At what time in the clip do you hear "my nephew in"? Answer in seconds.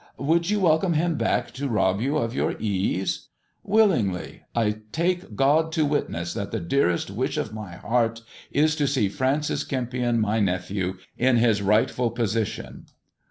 10.17-11.37